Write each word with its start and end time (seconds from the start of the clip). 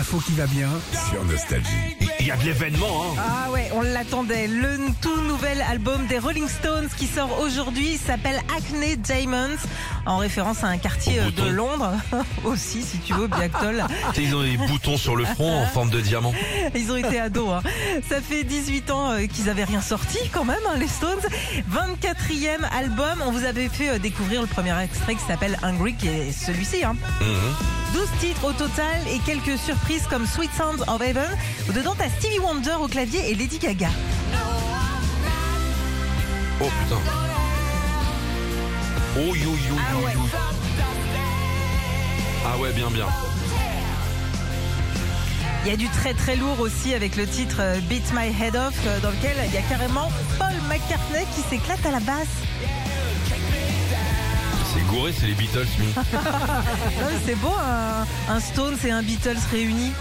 L'info 0.00 0.18
qui 0.24 0.32
va 0.32 0.46
bien. 0.46 0.70
sur 1.10 1.22
Nostalgie. 1.26 1.68
Il 2.20 2.26
y 2.26 2.30
a 2.30 2.36
de 2.38 2.44
l'événement, 2.44 2.86
hein. 2.86 3.16
Ah 3.18 3.50
ouais, 3.50 3.68
on 3.74 3.82
l'attendait. 3.82 4.46
Le 4.46 4.78
tout 5.02 5.20
nouvel 5.20 5.60
album 5.60 6.06
des 6.06 6.18
Rolling 6.18 6.48
Stones 6.48 6.88
qui 6.96 7.06
sort 7.06 7.38
aujourd'hui 7.38 7.98
s'appelle 7.98 8.40
Acne 8.56 8.96
Diamonds, 8.96 9.58
en 10.06 10.16
référence 10.16 10.64
à 10.64 10.68
un 10.68 10.78
quartier 10.78 11.20
euh, 11.20 11.30
de. 11.30 11.50
Londres. 11.50 11.92
Aussi, 12.44 12.82
si 12.82 12.96
tu 13.00 13.12
veux, 13.12 13.26
Biactol. 13.26 13.84
Ils 14.16 14.34
ont 14.34 14.42
des 14.42 14.56
boutons 14.56 14.96
sur 14.96 15.16
le 15.16 15.26
front 15.26 15.60
en 15.60 15.66
forme 15.66 15.90
de 15.90 16.00
diamant. 16.00 16.32
Ils 16.74 16.90
ont 16.90 16.96
été 16.96 17.20
ados. 17.20 17.50
Hein. 17.50 17.62
Ça 18.08 18.22
fait 18.22 18.42
18 18.42 18.90
ans 18.90 19.10
euh, 19.10 19.26
qu'ils 19.26 19.50
avaient 19.50 19.64
rien 19.64 19.82
sorti 19.82 20.16
quand 20.32 20.46
même, 20.46 20.56
hein, 20.66 20.78
les 20.78 20.88
Stones. 20.88 21.20
24e 21.70 22.64
album. 22.74 23.22
On 23.26 23.32
vous 23.32 23.44
avait 23.44 23.68
fait 23.68 23.90
euh, 23.90 23.98
découvrir 23.98 24.40
le 24.40 24.46
premier 24.46 24.72
extrait 24.82 25.14
qui 25.14 25.24
s'appelle 25.26 25.58
Hungry, 25.62 25.94
qui 25.94 26.08
est 26.08 26.32
celui-ci. 26.32 26.84
Hein. 26.84 26.96
Mhm. 27.20 27.80
12 27.92 28.08
titres 28.20 28.44
au 28.44 28.52
total 28.52 29.00
et 29.12 29.18
quelques 29.26 29.58
surprises 29.58 29.89
comme 30.08 30.26
Sweet 30.26 30.50
Sounds 30.56 30.84
of 30.86 31.02
Heaven. 31.02 31.28
Dedans, 31.74 31.94
t'as 31.98 32.08
Stevie 32.08 32.38
Wonder 32.38 32.76
au 32.80 32.86
clavier 32.86 33.30
et 33.30 33.34
Lady 33.34 33.58
Gaga. 33.58 33.88
Oh 36.60 36.68
putain. 36.82 37.00
Oh 39.16 39.34
yo 39.34 39.34
yo 39.34 39.50
yo 39.56 40.06
ouais. 40.06 40.12
yo. 40.12 40.20
Ah 42.46 42.58
ouais, 42.58 42.72
bien 42.72 42.88
bien. 42.90 43.06
Il 45.64 45.70
y 45.70 45.72
a 45.72 45.76
du 45.76 45.88
très 45.88 46.14
très 46.14 46.36
lourd 46.36 46.60
aussi 46.60 46.94
avec 46.94 47.16
le 47.16 47.26
titre 47.26 47.56
euh, 47.60 47.80
Beat 47.80 48.12
My 48.14 48.28
Head 48.28 48.56
Off 48.56 48.74
euh, 48.86 49.00
dans 49.00 49.10
lequel 49.10 49.36
il 49.46 49.54
y 49.54 49.58
a 49.58 49.62
carrément 49.62 50.10
Paul 50.38 50.54
McCartney 50.68 51.26
qui 51.34 51.42
s'éclate 51.42 51.84
à 51.84 51.90
la 51.90 52.00
basse. 52.00 52.28
C'est 54.90 54.96
gouré, 54.96 55.12
c'est 55.18 55.26
les 55.26 55.34
Beatles, 55.34 55.66
lui. 55.78 55.86
C'est 57.26 57.34
beau 57.36 57.54
un, 57.58 58.06
un 58.34 58.40
Stones 58.40 58.76
et 58.84 58.90
un 58.90 59.02
Beatles 59.02 59.36
réunis. 59.52 59.92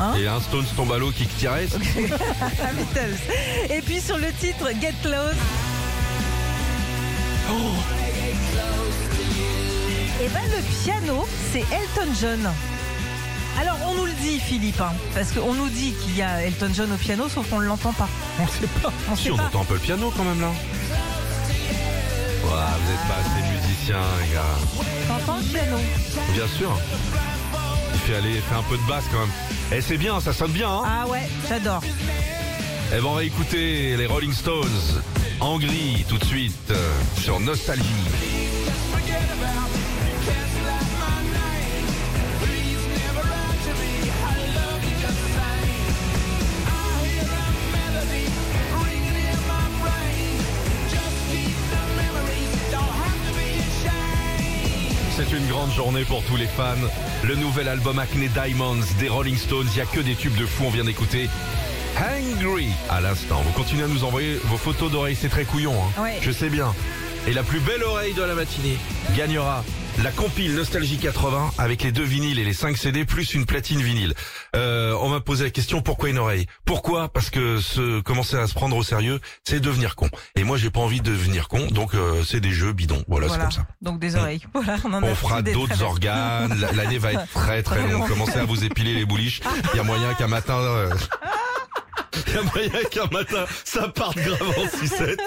Hein 0.00 0.12
Et 0.18 0.26
un 0.28 0.40
Stones 0.40 0.66
tombe 0.76 0.92
à 0.92 0.98
l'eau 0.98 1.10
qui 1.10 1.26
tirait. 1.26 1.66
Beatles. 1.76 3.16
Et 3.70 3.80
puis 3.80 4.00
sur 4.00 4.18
le 4.18 4.30
titre 4.32 4.68
Get 4.80 4.94
Close. 5.02 5.36
Et 10.22 10.28
ben 10.28 10.40
le 10.50 10.62
piano, 10.84 11.26
c'est 11.52 11.60
Elton 11.60 12.12
John. 12.20 12.50
Alors 13.60 13.78
on 13.88 13.94
nous 13.94 14.06
le 14.06 14.12
dit 14.22 14.40
Philippe, 14.40 14.80
hein, 14.80 14.92
parce 15.14 15.30
qu'on 15.32 15.54
nous 15.54 15.68
dit 15.68 15.92
qu'il 16.02 16.16
y 16.16 16.22
a 16.22 16.42
Elton 16.42 16.70
John 16.74 16.92
au 16.92 16.96
piano, 16.96 17.28
sauf 17.28 17.48
qu'on 17.48 17.60
ne 17.60 17.66
l'entend 17.66 17.92
pas. 17.92 18.08
On 18.40 18.46
sait 18.46 18.66
pas. 18.82 18.92
On 19.10 19.16
Si 19.16 19.24
sait 19.24 19.30
on 19.30 19.36
pas. 19.36 19.44
entend 19.44 19.62
un 19.62 19.64
peu 19.64 19.74
le 19.74 19.80
piano 19.80 20.12
quand 20.16 20.24
même 20.24 20.40
là. 20.40 20.48
Ouah, 22.44 22.66
vous 22.80 22.92
êtes 22.92 23.08
pas 23.08 23.20
assez 23.20 23.42
musiciens, 23.48 23.63
les 23.82 24.34
gars. 24.34 24.42
T'entends 25.08 25.38
le 25.38 25.44
piano 25.44 25.76
Bien 26.32 26.46
sûr. 26.46 26.70
Il 27.92 28.00
fait 28.00 28.16
aller, 28.16 28.34
il 28.36 28.42
fait 28.42 28.54
un 28.54 28.62
peu 28.62 28.76
de 28.76 28.86
basse 28.88 29.04
quand 29.10 29.20
même. 29.20 29.32
Eh 29.72 29.80
c'est 29.80 29.96
bien, 29.96 30.20
ça 30.20 30.32
sonne 30.32 30.52
bien, 30.52 30.68
hein. 30.68 30.82
Ah 30.86 31.06
ouais, 31.06 31.28
j'adore. 31.48 31.82
Eh 32.92 32.96
ben 32.96 33.04
on 33.06 33.14
va 33.14 33.24
écouter 33.24 33.96
les 33.96 34.06
Rolling 34.06 34.32
Stones 34.32 35.02
en 35.40 35.58
gris 35.58 36.04
tout 36.08 36.18
de 36.18 36.24
suite 36.24 36.70
euh, 36.70 36.90
sur 37.20 37.40
Nostalgie. 37.40 37.82
C'est 55.26 55.36
une 55.36 55.46
grande 55.46 55.72
journée 55.72 56.04
pour 56.04 56.22
tous 56.24 56.36
les 56.36 56.46
fans. 56.46 56.74
Le 57.22 57.34
nouvel 57.36 57.68
album 57.68 57.98
Acne 57.98 58.28
Diamonds 58.28 58.84
des 58.98 59.08
Rolling 59.08 59.36
Stones, 59.36 59.66
il 59.70 59.74
n'y 59.76 59.80
a 59.80 59.86
que 59.86 60.00
des 60.00 60.14
tubes 60.14 60.36
de 60.36 60.44
fou, 60.44 60.64
on 60.66 60.70
vient 60.70 60.84
d'écouter. 60.84 61.28
Hungry 61.96 62.68
à 62.90 63.00
l'instant. 63.00 63.40
Vous 63.42 63.52
continuez 63.52 63.84
à 63.84 63.88
nous 63.88 64.04
envoyer 64.04 64.38
vos 64.44 64.56
photos 64.56 64.90
d'oreilles, 64.90 65.16
c'est 65.18 65.28
très 65.28 65.44
couillon. 65.44 65.74
Hein. 65.74 66.02
Ouais. 66.02 66.18
Je 66.20 66.30
sais 66.30 66.50
bien. 66.50 66.74
Et 67.26 67.32
la 67.32 67.42
plus 67.42 67.60
belle 67.60 67.82
oreille 67.84 68.12
de 68.14 68.22
la 68.22 68.34
matinée 68.34 68.76
gagnera 69.16 69.64
la 70.02 70.10
compile 70.10 70.54
Nostalgie 70.56 70.98
80 70.98 71.52
avec 71.56 71.82
les 71.84 71.92
deux 71.92 72.02
vinyles 72.02 72.38
et 72.38 72.44
les 72.44 72.52
5 72.52 72.76
CD 72.76 73.04
plus 73.04 73.32
une 73.32 73.46
platine 73.46 73.80
vinyle. 73.80 74.12
Euh, 74.56 74.94
on 75.00 75.08
m'a 75.08 75.20
posé 75.20 75.44
la 75.44 75.50
question 75.50 75.80
pourquoi 75.80 76.08
une 76.10 76.18
oreille? 76.18 76.46
Pourquoi? 76.64 77.08
Parce 77.08 77.30
que 77.30 77.60
se 77.60 78.00
commencer 78.00 78.36
à 78.36 78.46
se 78.46 78.54
prendre 78.54 78.76
au 78.76 78.82
sérieux, 78.82 79.20
c'est 79.44 79.60
devenir 79.60 79.94
con. 79.94 80.10
Et 80.36 80.44
moi 80.44 80.56
j'ai 80.58 80.68
pas 80.70 80.80
envie 80.80 81.00
de 81.00 81.10
devenir 81.10 81.48
con, 81.48 81.66
donc 81.68 81.94
euh, 81.94 82.22
c'est 82.26 82.40
des 82.40 82.50
jeux 82.50 82.72
bidons. 82.72 83.04
Voilà, 83.08 83.28
c'est 83.28 83.38
comme 83.38 83.50
ça. 83.52 83.66
Donc 83.80 84.00
des 84.00 84.16
oreilles. 84.16 84.42
Voilà, 84.52 84.76
on 84.84 84.92
en 84.92 85.02
a 85.02 85.06
On 85.06 85.14
fera 85.14 85.40
d'autres 85.42 85.82
organes. 85.82 86.58
La- 86.60 86.72
L'année 86.72 86.98
va 86.98 87.12
être 87.12 87.26
très 87.32 87.62
très 87.62 87.88
longue. 87.88 88.06
Commencez 88.08 88.38
à 88.38 88.44
vous 88.44 88.64
épiler 88.64 88.94
les 88.94 89.06
bouliches. 89.06 89.40
Il 89.72 89.76
y 89.76 89.80
a 89.80 89.84
moyen 89.84 90.12
qu'un 90.14 90.28
matin. 90.28 90.58
euh, 90.58 90.90
Il 92.28 92.34
y 92.34 92.36
a 92.36 92.42
moyen 92.42 92.84
qu'un 92.90 93.06
matin, 93.12 93.44
ça 93.64 93.88
parte 93.88 94.16
grave 94.18 94.42
en 94.58 94.78
sucette. 94.78 95.20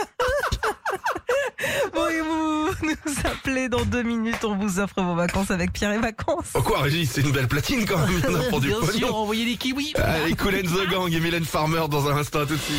Vous 3.07 3.13
nous 3.13 3.29
appelez 3.31 3.69
dans 3.69 3.85
deux 3.85 4.03
minutes, 4.03 4.43
on 4.43 4.55
vous 4.57 4.79
offre 4.79 5.01
vos 5.01 5.15
vacances 5.15 5.49
avec 5.49 5.71
Pierre 5.71 5.93
et 5.93 5.97
Vacances. 5.99 6.47
Oh 6.55 6.61
quoi, 6.61 6.81
Régis, 6.81 7.09
c'est 7.09 7.21
une 7.21 7.31
belle 7.31 7.47
platine 7.47 7.85
quand 7.85 7.97
même. 7.99 8.09
En 8.51 8.57
a 8.57 8.59
du 8.59 8.67
Bien 8.67 8.79
pognon. 8.79 8.91
sûr, 8.91 9.15
envoyez 9.15 9.45
des 9.45 9.55
kiwis. 9.55 9.93
Allez, 9.95 10.33
Cool 10.35 10.55
and 10.55 10.67
the 10.67 10.89
Gang 10.89 11.13
et 11.13 11.19
Mylène 11.21 11.45
Farmer 11.45 11.83
dans 11.89 12.07
un 12.09 12.17
instant, 12.17 12.41
à 12.41 12.45
tout 12.45 12.55
de 12.55 12.59
suite. 12.59 12.75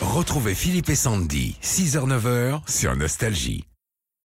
Retrouvez 0.00 0.54
Philippe 0.54 0.88
et 0.88 0.94
Sandy, 0.94 1.56
6h-9h 1.62 2.60
sur 2.66 2.96
Nostalgie. 2.96 3.64